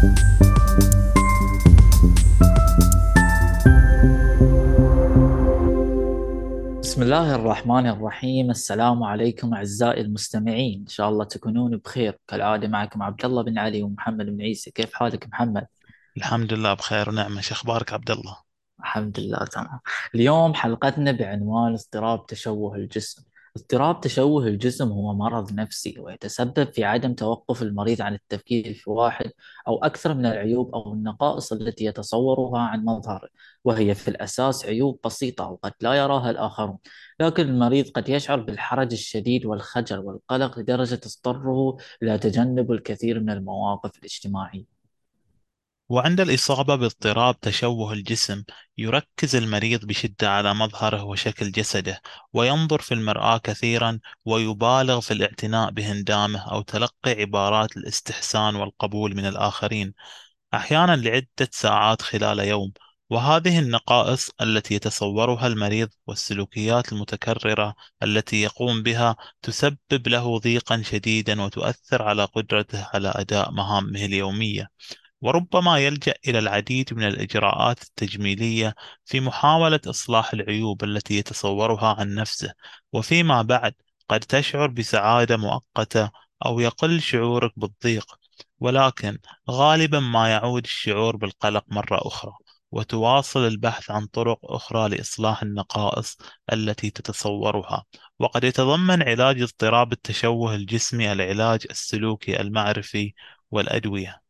بسم 0.00 0.12
الله 7.02 7.34
الرحمن 7.34 7.86
الرحيم. 7.86 8.50
السلام 8.50 9.02
عليكم 9.02 9.54
أعزائي 9.54 10.00
المستمعين. 10.00 10.80
إن 10.80 10.86
شاء 10.86 11.08
الله 11.08 11.24
تكونون 11.24 11.76
بخير. 11.76 12.18
كالعادة 12.28 12.68
معكم 12.68 13.02
عبد 13.02 13.24
الله 13.24 13.42
بن 13.42 13.58
علي 13.58 13.82
ومحمد 13.82 14.26
بن 14.26 14.42
عيسى. 14.42 14.70
كيف 14.70 14.94
حالك 14.94 15.28
محمد؟ 15.28 15.66
الحمد 16.16 16.52
لله 16.52 16.74
بخير 16.74 17.08
ونعمة. 17.08 17.40
شو 17.40 17.54
أخبارك 17.54 17.92
عبد 17.92 18.10
الله؟ 18.10 18.36
الحمد 18.80 19.20
لله 19.20 19.44
تمام. 19.44 19.80
اليوم 20.14 20.54
حلقتنا 20.54 21.12
بعنوان 21.12 21.72
اضطراب 21.72 22.26
تشوه 22.26 22.74
الجسم. 22.74 23.22
اضطراب 23.56 24.00
تشوه 24.00 24.46
الجسم 24.46 24.88
هو 24.88 25.14
مرض 25.14 25.52
نفسي 25.52 25.94
ويتسبب 25.98 26.72
في 26.72 26.84
عدم 26.84 27.14
توقف 27.14 27.62
المريض 27.62 28.02
عن 28.02 28.14
التفكير 28.14 28.74
في 28.74 28.90
واحد 28.90 29.32
أو 29.68 29.84
أكثر 29.84 30.14
من 30.14 30.26
العيوب 30.26 30.74
أو 30.74 30.92
النقائص 30.92 31.52
التي 31.52 31.84
يتصورها 31.84 32.60
عن 32.60 32.84
مظهره 32.84 33.28
وهي 33.64 33.94
في 33.94 34.08
الأساس 34.08 34.66
عيوب 34.66 35.00
بسيطة 35.04 35.46
وقد 35.50 35.72
لا 35.80 35.94
يراها 35.94 36.30
الآخرون. 36.30 36.78
لكن 37.20 37.42
المريض 37.42 37.90
قد 37.90 38.08
يشعر 38.08 38.40
بالحرج 38.40 38.92
الشديد 38.92 39.46
والخجل 39.46 39.98
والقلق 39.98 40.58
لدرجة 40.58 40.94
تضطره 40.94 41.76
إلى 42.02 42.18
تجنب 42.18 42.72
الكثير 42.72 43.20
من 43.20 43.30
المواقف 43.30 43.98
الاجتماعية. 43.98 44.79
وعند 45.90 46.20
الإصابة 46.20 46.74
باضطراب 46.76 47.40
تشوه 47.40 47.92
الجسم 47.92 48.44
يركز 48.78 49.36
المريض 49.36 49.84
بشدة 49.84 50.30
على 50.30 50.54
مظهره 50.54 51.04
وشكل 51.04 51.52
جسده 51.52 52.02
وينظر 52.32 52.80
في 52.80 52.94
المرآة 52.94 53.38
كثيرا 53.38 54.00
ويبالغ 54.24 55.00
في 55.00 55.10
الاعتناء 55.10 55.70
بهندامه 55.70 56.52
أو 56.52 56.62
تلقي 56.62 57.10
عبارات 57.10 57.76
الاستحسان 57.76 58.56
والقبول 58.56 59.16
من 59.16 59.26
الآخرين. 59.26 59.94
أحيانا 60.54 60.96
لعدة 60.96 61.48
ساعات 61.52 62.02
خلال 62.02 62.38
يوم 62.38 62.72
وهذه 63.10 63.58
النقائص 63.58 64.30
التي 64.40 64.74
يتصورها 64.74 65.46
المريض 65.46 65.88
والسلوكيات 66.06 66.92
المتكررة 66.92 67.74
التي 68.02 68.42
يقوم 68.42 68.82
بها 68.82 69.16
تسبب 69.42 70.08
له 70.08 70.38
ضيقا 70.38 70.82
شديدا 70.82 71.42
وتؤثر 71.42 72.02
على 72.02 72.24
قدرته 72.24 72.88
على 72.94 73.12
أداء 73.16 73.50
مهامه 73.50 74.04
اليومية. 74.04 74.70
وربما 75.20 75.78
يلجأ 75.78 76.14
إلى 76.28 76.38
العديد 76.38 76.94
من 76.94 77.04
الإجراءات 77.04 77.82
التجميلية 77.82 78.74
في 79.04 79.20
محاولة 79.20 79.80
إصلاح 79.86 80.32
العيوب 80.32 80.84
التي 80.84 81.14
يتصورها 81.18 81.96
عن 82.00 82.14
نفسه 82.14 82.52
وفيما 82.92 83.42
بعد 83.42 83.74
قد 84.08 84.20
تشعر 84.20 84.66
بسعادة 84.66 85.36
مؤقتة 85.36 86.10
أو 86.46 86.60
يقل 86.60 87.00
شعورك 87.02 87.52
بالضيق 87.56 88.14
ولكن 88.60 89.18
غالبا 89.50 90.00
ما 90.00 90.28
يعود 90.30 90.64
الشعور 90.64 91.16
بالقلق 91.16 91.64
مرة 91.68 91.98
أخرى 92.06 92.32
وتواصل 92.72 93.46
البحث 93.46 93.90
عن 93.90 94.06
طرق 94.06 94.38
أخرى 94.44 94.88
لإصلاح 94.88 95.42
النقائص 95.42 96.18
التي 96.52 96.90
تتصورها. 96.90 97.84
وقد 98.18 98.44
يتضمن 98.44 99.02
علاج 99.02 99.42
اضطراب 99.42 99.92
التشوه 99.92 100.54
الجسمي 100.54 101.12
العلاج 101.12 101.66
السلوكي 101.70 102.40
المعرفي 102.40 103.14
والأدوية. 103.50 104.22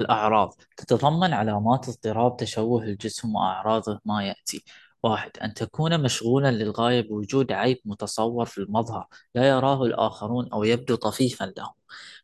الأعراض 0.00 0.54
تتضمن 0.76 1.32
علامات 1.32 1.88
اضطراب 1.88 2.36
تشوه 2.36 2.82
الجسم 2.84 3.34
وأعراضه 3.34 4.00
ما 4.04 4.26
يأتي. 4.26 4.64
واحد 5.02 5.30
أن 5.42 5.54
تكون 5.54 6.02
مشغولا 6.02 6.50
للغاية 6.50 7.00
بوجود 7.08 7.52
عيب 7.52 7.78
متصور 7.84 8.46
في 8.46 8.58
المظهر 8.58 9.06
لا 9.34 9.48
يراه 9.48 9.84
الآخرون 9.84 10.48
أو 10.52 10.64
يبدو 10.64 10.94
طفيفا 10.94 11.52
لهم. 11.56 11.72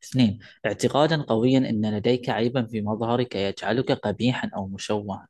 اثنين 0.04 0.38
اعتقادا 0.66 1.22
قويا 1.22 1.58
أن 1.58 1.96
لديك 1.96 2.28
عيبا 2.30 2.66
في 2.66 2.82
مظهرك 2.82 3.34
يجعلك 3.36 3.92
قبيحا 3.92 4.50
أو 4.56 4.66
مشوها. 4.68 5.28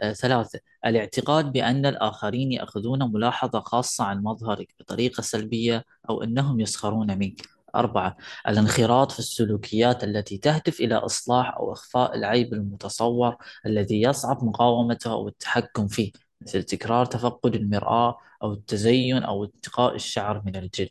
آه، 0.00 0.12
ثلاثة 0.12 0.60
الاعتقاد 0.86 1.52
بأن 1.52 1.86
الآخرين 1.86 2.52
يأخذون 2.52 3.12
ملاحظة 3.12 3.60
خاصة 3.60 4.04
عن 4.04 4.22
مظهرك 4.22 4.74
بطريقة 4.80 5.20
سلبية 5.20 5.84
أو 6.10 6.22
أنهم 6.22 6.60
يسخرون 6.60 7.18
منك. 7.18 7.57
أربعة 7.74 8.16
الانخراط 8.48 9.12
في 9.12 9.18
السلوكيات 9.18 10.04
التي 10.04 10.38
تهدف 10.38 10.80
إلى 10.80 10.94
إصلاح 10.94 11.56
أو 11.56 11.72
إخفاء 11.72 12.14
العيب 12.14 12.54
المتصور 12.54 13.36
الذي 13.66 14.02
يصعب 14.02 14.44
مقاومته 14.44 15.12
أو 15.12 15.28
التحكم 15.28 15.88
فيه 15.88 16.12
مثل 16.40 16.62
تكرار 16.62 17.06
تفقد 17.06 17.54
المرآة 17.54 18.18
أو 18.42 18.52
التزين 18.52 19.22
أو 19.22 19.44
انتقاء 19.44 19.94
الشعر 19.94 20.42
من 20.46 20.56
الجلد. 20.56 20.90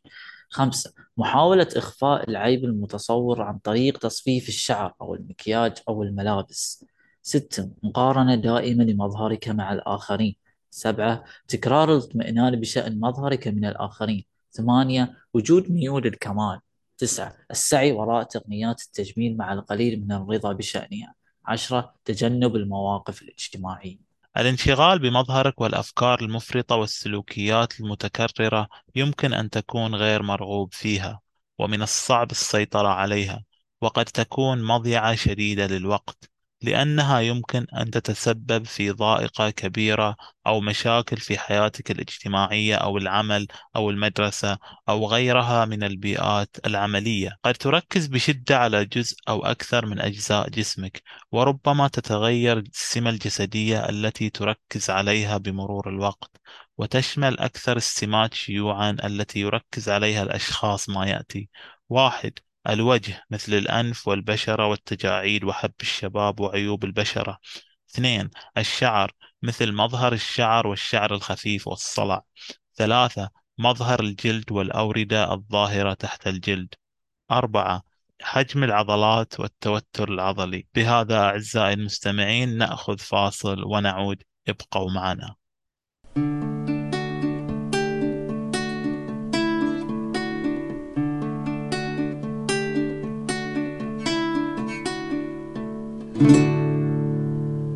خمسة 0.50 0.94
محاولة 1.18 1.68
إخفاء 1.76 2.30
العيب 2.30 2.64
المتصور 2.66 3.42
عن 3.42 3.58
طريق 3.58 3.98
تصفيف 3.98 4.48
الشعر 4.50 4.94
أو 5.02 5.16
المكياج 5.16 5.78
أو 5.90 6.04
الملابس. 6.04 6.86
ستة 7.22 7.72
مقارنة 7.84 8.36
دائمة 8.36 8.84
لمظهرك 8.84 9.50
مع 9.50 9.74
الآخرين. 9.74 10.36
سبعة 10.70 11.24
تكرار 11.48 11.94
الاطمئنان 11.94 12.56
بشأن 12.60 13.00
مظهرك 13.00 13.48
من 13.48 13.66
الآخرين. 13.66 14.26
ثمانية 14.52 15.14
وجود 15.34 15.72
ميول 15.72 16.08
الكمال. 16.08 16.60
تسعة 16.98 17.38
السعي 17.52 17.92
وراء 17.92 18.24
تقنيات 18.24 18.82
التجميل 18.82 19.38
مع 19.38 19.54
القليل 19.54 20.02
من 20.02 20.12
الرضا 20.12 20.54
بشأنها. 20.54 21.16
عشرة 21.46 21.94
تجنب 22.06 22.56
المواقف 22.56 23.22
الاجتماعية. 23.22 23.98
الانشغال 24.38 25.00
بمظهرك 25.00 25.62
والأفكار 25.62 26.22
المفرطة 26.22 26.76
والسلوكيات 26.76 27.80
المتكررة 27.80 28.68
يمكن 28.96 29.34
أن 29.34 29.50
تكون 29.50 29.96
غير 29.96 30.24
مرغوب 30.24 30.74
فيها 30.74 31.22
ومن 31.60 31.82
الصعب 31.82 32.32
السيطرة 32.32 32.88
عليها 32.88 33.44
وقد 33.82 34.06
تكون 34.06 34.64
مضيعة 34.64 35.16
شديدة 35.16 35.68
للوقت. 35.68 36.37
لأنها 36.62 37.20
يمكن 37.20 37.66
أن 37.78 37.92
تتسبب 37.92 38.66
في 38.66 38.92
ضائقة 38.92 39.50
كبيرة 39.50 40.16
أو 40.48 40.62
مشاكل 40.62 41.18
في 41.18 41.38
حياتك 41.38 41.92
الاجتماعية 41.92 42.76
أو 42.76 42.98
العمل 42.98 43.48
أو 43.76 43.90
المدرسة 43.90 44.58
أو 44.90 45.06
غيرها 45.08 45.66
من 45.66 45.84
البيئات 45.84 46.58
العملية. 46.66 47.38
قد 47.44 47.54
تركز 47.54 48.08
بشدة 48.08 48.58
على 48.58 48.86
جزء 48.86 49.16
أو 49.30 49.46
أكثر 49.46 49.86
من 49.86 50.00
أجزاء 50.00 50.50
جسمك 50.50 51.02
وربما 51.32 51.88
تتغير 51.88 52.58
السمة 52.58 53.10
الجسدية 53.10 53.90
التي 53.90 54.30
تركز 54.30 54.90
عليها 54.90 55.38
بمرور 55.38 55.90
الوقت 55.90 56.32
وتشمل 56.78 57.40
أكثر 57.40 57.78
السمات 57.78 58.34
شيوعا 58.34 58.98
التي 59.04 59.40
يركز 59.40 59.90
عليها 59.90 60.24
الأشخاص 60.24 60.90
ما 60.90 61.06
يأتي. 61.06 61.50
واحد 61.90 62.34
الوجه 62.70 63.24
مثل 63.30 63.54
الأنف 63.54 64.08
والبشرة 64.08 64.68
والتجاعيد 64.68 65.44
وحب 65.44 65.74
الشباب 65.82 66.40
وعيوب 66.40 66.84
البشرة. 66.84 67.38
اثنين 67.92 68.30
الشعر 68.58 69.12
مثل 69.42 69.74
مظهر 69.74 70.14
الشعر 70.14 70.68
والشعر 70.68 71.14
الخفيف 71.14 71.68
والصلع. 71.68 72.24
ثلاثة 72.76 73.30
مظهر 73.58 74.00
الجلد 74.00 74.52
والأوردة 74.52 75.34
الظاهرة 75.34 75.94
تحت 75.94 76.28
الجلد. 76.28 76.74
أربعة 77.32 77.84
حجم 78.22 78.64
العضلات 78.64 79.40
والتوتر 79.40 80.10
العضلي. 80.10 80.68
بهذا 80.76 81.20
أعزائي 81.20 81.74
المستمعين 81.74 82.58
نأخذ 82.58 82.98
فاصل 82.98 83.64
ونعود. 83.64 84.24
ابقوا 84.48 84.92
معنا. 84.92 85.36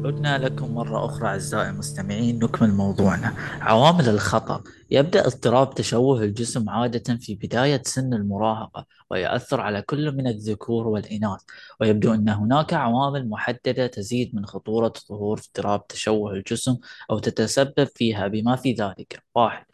عدنا 0.06 0.38
لكم 0.38 0.74
مرة 0.74 1.06
أخرى 1.06 1.28
أعزائي 1.28 1.70
المستمعين 1.70 2.40
نكمل 2.40 2.74
موضوعنا. 2.74 3.34
عوامل 3.62 4.10
الخطر 4.10 4.62
يبدأ 4.92 5.28
اضطراب 5.28 5.76
تشوه 5.76 6.24
الجسم 6.24 6.70
عادة 6.70 7.16
في 7.16 7.36
بداية 7.36 7.82
سن 7.86 8.14
المراهقة 8.14 8.86
ويؤثر 9.12 9.62
على 9.62 9.82
كل 9.82 10.12
من 10.18 10.28
الذكور 10.28 10.88
والإناث. 10.88 11.40
ويبدو 11.82 12.14
أن 12.14 12.30
هناك 12.30 12.74
عوامل 12.74 13.30
محددة 13.30 13.88
تزيد 13.88 14.36
من 14.36 14.46
خطورة 14.46 14.94
ظهور 15.10 15.40
اضطراب 15.40 15.88
تشوه 15.88 16.34
الجسم 16.34 16.78
أو 17.12 17.20
تتسبب 17.20 17.88
فيها 17.96 18.28
بما 18.28 18.56
في 18.56 18.74
ذلك. 18.74 19.24
واحد 19.36 19.66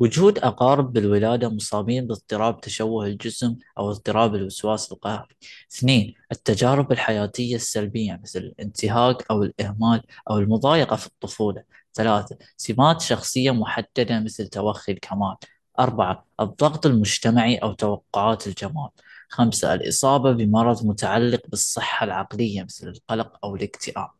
وجود 0.00 0.38
أقارب 0.38 0.92
بالولادة 0.92 1.48
مصابين 1.48 2.06
باضطراب 2.06 2.60
تشوه 2.60 3.06
الجسم 3.06 3.56
أو 3.78 3.90
اضطراب 3.90 4.34
الوسواس 4.34 4.92
القهري. 4.92 5.36
اثنين 5.72 6.14
التجارب 6.32 6.92
الحياتية 6.92 7.56
السلبية 7.56 8.20
مثل 8.22 8.38
الانتهاك 8.38 9.30
أو 9.30 9.42
الإهمال 9.42 10.02
أو 10.30 10.38
المضايقة 10.38 10.96
في 10.96 11.06
الطفولة. 11.06 11.64
ثلاثة 11.94 12.38
سمات 12.56 13.00
شخصية 13.00 13.50
محددة 13.50 14.20
مثل 14.20 14.48
توخي 14.48 14.92
الكمال. 14.92 15.36
أربعة 15.78 16.26
الضغط 16.40 16.86
المجتمعي 16.86 17.56
أو 17.56 17.72
توقعات 17.72 18.46
الجمال. 18.46 18.88
خمسة 19.28 19.74
الإصابة 19.74 20.32
بمرض 20.32 20.86
متعلق 20.86 21.40
بالصحة 21.48 22.04
العقلية 22.04 22.62
مثل 22.62 22.88
القلق 22.88 23.38
أو 23.44 23.56
الاكتئاب. 23.56 24.10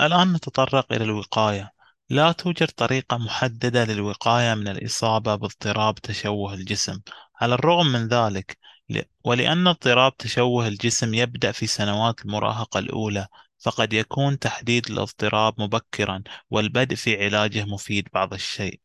الآن 0.00 0.32
نتطرق 0.32 0.92
إلى 0.92 1.04
الوقاية. 1.04 1.72
لا 2.10 2.32
توجد 2.32 2.68
طريقة 2.68 3.16
محددة 3.18 3.84
للوقاية 3.84 4.54
من 4.54 4.68
الإصابة 4.68 5.34
باضطراب 5.34 5.94
تشوه 5.94 6.54
الجسم. 6.54 7.00
على 7.40 7.54
الرغم 7.54 7.86
من 7.86 8.08
ذلك 8.08 8.58
ولأن 9.24 9.66
اضطراب 9.66 10.16
تشوه 10.16 10.68
الجسم 10.68 11.14
يبدأ 11.14 11.52
في 11.52 11.66
سنوات 11.66 12.24
المراهقة 12.24 12.78
الأولى 12.78 13.26
فقد 13.58 13.92
يكون 13.92 14.38
تحديد 14.38 14.90
الاضطراب 14.90 15.60
مبكرا 15.60 16.22
والبدء 16.50 16.94
في 16.96 17.24
علاجه 17.24 17.64
مفيد 17.64 18.08
بعض 18.14 18.34
الشيء. 18.34 18.80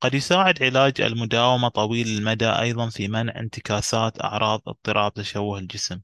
قد 0.00 0.14
يساعد 0.14 0.62
علاج 0.62 1.00
المداومة 1.00 1.68
طويل 1.68 2.08
المدى 2.08 2.46
أيضا 2.48 2.88
في 2.88 3.08
منع 3.08 3.40
انتكاسات 3.40 4.22
أعراض 4.24 4.62
اضطراب 4.66 5.14
تشوه 5.14 5.58
الجسم. 5.58 6.00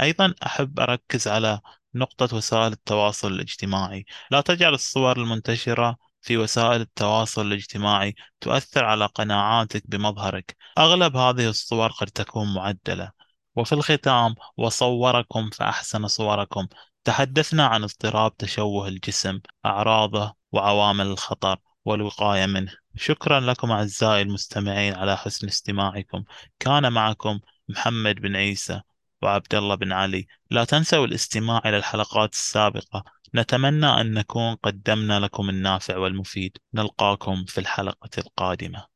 أيضا 0.00 0.34
أحب 0.46 0.80
أركز 0.80 1.28
على 1.28 1.60
نقطة 1.94 2.36
وسائل 2.36 2.72
التواصل 2.72 3.32
الاجتماعي. 3.32 4.04
لا 4.30 4.40
تجعل 4.40 4.74
الصور 4.74 5.16
المنتشرة 5.16 5.96
في 6.26 6.36
وسائل 6.36 6.80
التواصل 6.80 7.46
الاجتماعي 7.46 8.14
تؤثر 8.40 8.84
على 8.84 9.06
قناعاتك 9.06 9.82
بمظهرك. 9.86 10.56
أغلب 10.78 11.16
هذه 11.16 11.48
الصور 11.48 11.90
قد 11.90 12.06
تكون 12.06 12.54
معدلة. 12.54 13.10
وفي 13.56 13.72
الختام 13.72 14.34
وصوركم 14.56 15.50
فأحسن 15.50 16.06
صوركم. 16.06 16.66
تحدثنا 17.04 17.66
عن 17.66 17.82
اضطراب 17.82 18.36
تشوه 18.36 18.88
الجسم 18.88 19.40
أعراضه 19.66 20.34
وعوامل 20.52 21.06
الخطر 21.06 21.56
والوقاية 21.84 22.46
منه. 22.46 22.72
شكرا 22.96 23.40
لكم 23.40 23.70
أعزائي 23.70 24.22
المستمعين 24.22 24.94
على 24.94 25.16
حسن 25.16 25.46
استماعكم. 25.46 26.24
كان 26.58 26.92
معكم 26.92 27.40
محمد 27.68 28.14
بن 28.14 28.36
عيسى 28.36 28.80
وعبد 29.22 29.54
الله 29.54 29.74
بن 29.74 29.92
علي. 29.92 30.26
لا 30.50 30.64
تنسوا 30.64 31.06
الاستماع 31.06 31.62
إلى 31.64 31.76
الحلقات 31.76 32.32
السابقة 32.32 33.04
نتمنى 33.34 33.86
أن 33.86 34.14
نكون 34.14 34.54
قدمنا 34.54 35.20
لكم 35.20 35.48
النافع 35.48 35.96
والمفيد. 35.96 36.58
نلقاكم 36.74 37.44
في 37.44 37.58
الحلقة 37.58 38.10
القادمة. 38.18 38.86